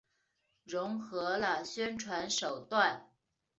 [0.63, 3.11] 融合了宣传手段。